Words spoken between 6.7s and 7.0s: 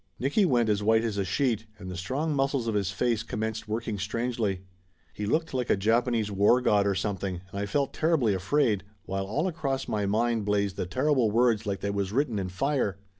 or